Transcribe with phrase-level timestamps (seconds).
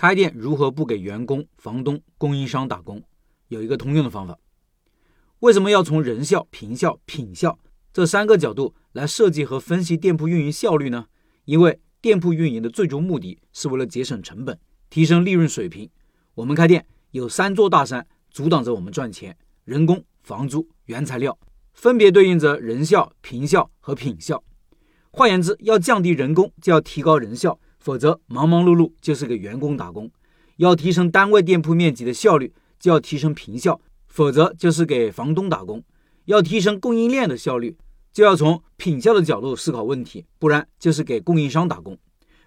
[0.00, 3.02] 开店如何不给员工、房东、供应商打工？
[3.48, 4.38] 有一个通用的方法。
[5.40, 7.58] 为什么要从人效、平效、品效
[7.92, 11.04] 这三个角度来设计和分析店铺运营效率呢？
[11.44, 14.58] 因为店铺运营的最终目的是为了节省成本、
[14.88, 15.90] 提升利润水平。
[16.32, 21.38] 我们开店有三座大山阻挡着我们赚钱：人工、房租、原材料，
[21.74, 24.42] 分别对应着人效、平效和品效。
[25.10, 27.60] 换言之，要降低人工，就要提高人效。
[27.80, 30.06] 否则，忙忙碌碌就是给员工打工；
[30.58, 35.80] 要提升单位店铺面积的效率，就要提升平效；否则就是给房东打工；
[36.26, 37.76] 要提升供应链的效率，
[38.12, 41.98] 就要从品效的角度思考问题，不然就是给供应商打工。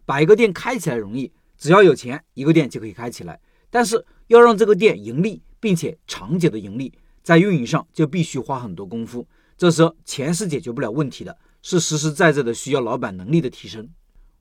[0.06, 3.40] 把一个店开起来容易，只要有钱，一个店就可以开起来。
[3.72, 6.94] 但是要让这个店盈利，并且长久的盈利，
[7.24, 9.28] 在运营上就必须花很多功夫。
[9.58, 13.90] 这时候钱是解决不了问题的，是实实在在的需要老板能力的提升。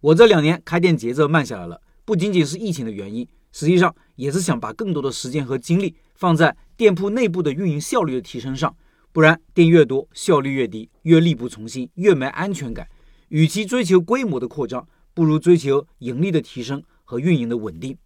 [0.03, 8.75] 我这两年开店节奏慢下来了，不仅仅是疫情的原因，实际上也是想把更多的时间和精力放在店铺内部的运营效率的提升上。
[9.13, 12.89] 不然店越多，效率越低，越力不从心，越没安全感。
[13.29, 17.97] 与其追求规模的扩张，不如追求盈利的提升和运营的稳定。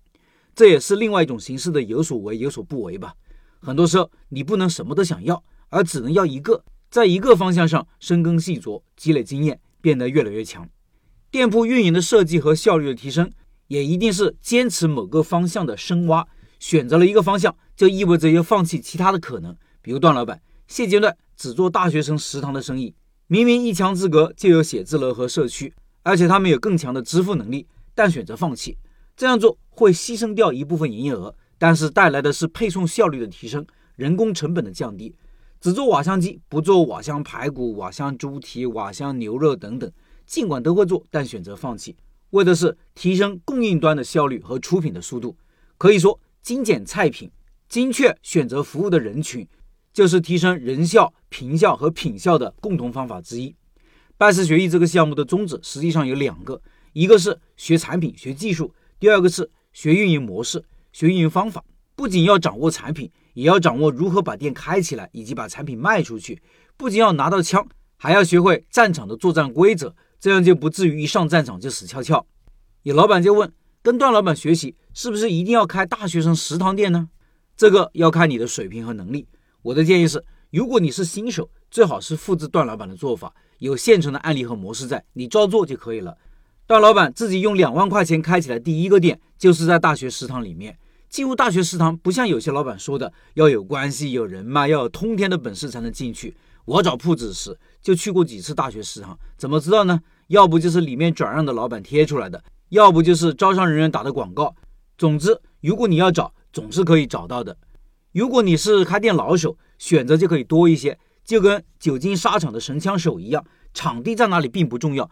[0.55, 3.15] 这也是另外一种形式的有所为有所不为吧。
[3.61, 10.69] 很多时候你不能什么都想要，而只能要一个，在一个方向上深耕细琢，积累经验，变得越来越强。
[11.37, 13.31] 店铺运营的设计和效率的提升，
[13.67, 16.27] 也一定是坚持某个方向的深挖。
[16.59, 19.55] 选择了一个方向，就意味着要放弃其他的可能。
[19.83, 22.95] 比如段老板现阶段只做大学生食堂的生意，
[23.27, 25.71] 明明一墙之隔就有写字楼和社区，
[26.03, 28.79] 而且他们有更强的支付能力，但选择放弃。
[29.15, 35.15] 这样做会牺牲掉一部分营业额，但是带来的是配送效率的提升，人工成本的降低。
[35.61, 39.93] 只做瓦香鸡，不做瓦香排骨、瓦香猪蹄、瓦香牛肉等等。
[40.27, 41.97] 尽管都会做，但选择放弃，
[42.31, 45.37] 为的是提升供应端的效率和出品的速度。
[45.79, 47.31] 可以说，精简菜品、
[47.69, 49.47] 精确选择服务的人群，
[49.93, 53.55] 就是提升人效、品效和品效的共同方法之一。
[54.19, 56.61] 拜师学艺这个项目的宗旨实际上有两个：
[56.93, 58.67] 一个是学产品、学技术；
[58.99, 61.63] 第二个是学运营模式、学运营方法。
[61.95, 66.43] 不仅要掌握产品，也要掌握如何把店开起来，以及把产品卖出去。
[66.77, 67.67] 不仅要拿到枪，
[67.97, 69.95] 还要学会战场的作战规则。
[70.19, 72.27] 这样就不至于一上战场就死翘翘。
[72.83, 77.09] 有老板就问：跟段老板学习，是不是一定要开大学生食堂店呢？
[77.57, 79.27] 这个要看你的水平和能力。
[79.63, 86.17] 我的建议是，如果你是新手，最好是复制段老板的做法，有现成的案例和模式在，你照做就可以了。
[86.67, 90.79] 段老板自己用两万块钱开起来第一个店，就是在大学食堂里面。
[91.09, 96.37] 进入大学食堂，不像有些老板说的，要有关系、有人脉、要有通天的本事才能进去。
[96.67, 100.01] 我找铺子时就去过几次大学食堂，怎么知道呢？
[100.27, 104.55] 要不就是里面转让的老板贴出来的，要不就是招商人员打的广告。
[104.99, 107.57] 总之，如果你要找，总是可以找到的。
[108.13, 115.09] 如果你是开店老手，选择就可以多一些，就跟久经沙场的神枪手一样，场地在哪里并不重要。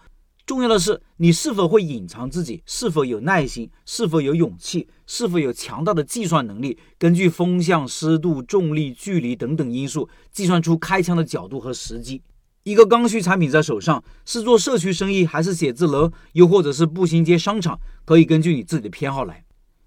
[0.47, 12.21] 重要的是你是否会隐藏自己，是否有耐心，是否有勇气，是否有强大的计算能力，根据风向、湿度、重力、距离等等因素，计算出开枪的角度和时机。
[12.65, 19.43] 一个刚需产品在手上，是做社区生意，还是写字楼，又或者是步行街商场，可以根据你自己的偏好来。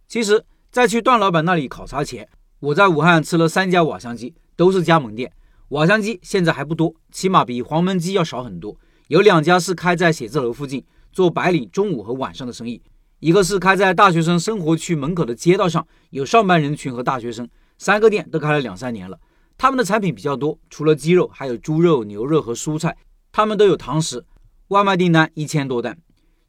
[0.07, 2.27] 其实，在去段老板那里考察前，
[2.59, 5.31] 我在武汉吃了三家瓦香鸡，都是加盟店。
[5.69, 8.75] 瓦香鸡现在还不多，起码比黄焖鸡要少很多。
[9.07, 12.81] 有两家是开在写字楼附近做白领中午和晚上的生意，
[13.19, 17.47] 一个是开在大学生生活区门口的街道上，有上班人群和大学生。
[17.77, 19.17] 三个店都开了两三年了，
[19.57, 22.97] 他们的产品比较多，除了鸡肉，还有猪肉、牛肉和蔬菜。
[23.31, 24.25] 他们都有堂食，
[24.69, 25.97] 外卖订单一千多单。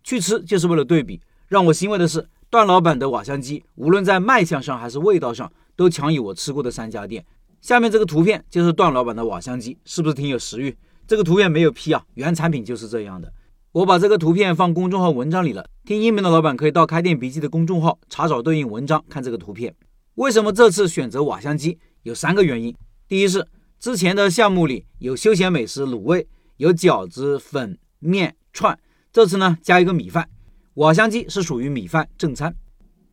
[0.03, 1.21] 去吃就是为了对比。
[1.47, 7.25] 让我欣慰的是，段老板的瓦香鸡，无论在卖相上还是味道上，都强于我吃过的三家店。
[7.61, 10.77] 下面这个图片就是段老板的瓦香鸡，是不是挺有食欲？
[11.09, 13.33] 这个图片没有 P 啊，原产品就是这样的。
[13.73, 19.75] 我把这个图片放公众号文章里了，听音频的老板可以到开店笔记的公众号查找对应文章看这个图片。
[20.17, 21.79] 为什么这次选择瓦香鸡？
[22.03, 22.77] 有三个原因。
[23.09, 23.47] 第一是
[23.81, 26.29] 之前的项目里有休闲美食卤味，
[26.59, 28.79] 有饺子、粉、面、串，
[29.11, 30.29] 这次呢加一个米饭。
[30.75, 32.55] 瓦香鸡是属于米饭正餐。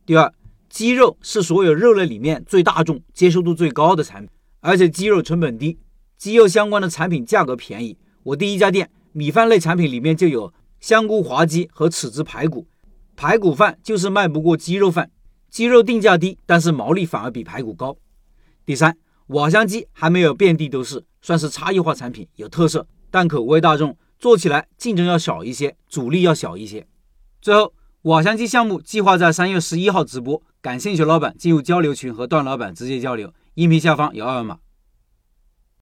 [0.04, 0.30] 第二，
[0.68, 5.78] 鸡肉是所有肉类里面最大众、接受度最高的产品，而且鸡肉成本低。
[6.16, 12.66] 鸡肉相关的产品价格便宜，我第一家店米饭类产品里面就有香菇滑鸡和豉汁排骨，
[13.14, 15.10] 排骨饭就是卖不过鸡肉饭，
[15.50, 17.96] 鸡肉定价低，但是毛利反而比排骨高。
[18.64, 18.96] 第三，
[19.28, 26.86] 瓦香鸡还没有遍地都是，算是差异化产品，有特色，但口味大众，做起来竞争要少一些，阻力要小一些。
[27.42, 33.32] 最后，瓦香鸡项目计划在三月十一号直播，感兴趣老板进入交流群和段老板直接交流。
[33.54, 34.58] 音频下方有二维码。